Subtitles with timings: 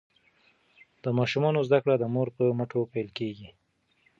[1.03, 3.49] د ماشومانو زده کړې د مور په مټو پیل کیږي.